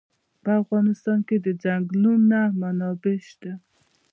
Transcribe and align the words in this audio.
په 0.43 0.51
افغانستان 0.61 1.19
کې 1.27 1.37
د 1.45 1.47
ځنګلونه 1.63 2.39
منابع 2.59 3.17
شته. 3.29 3.53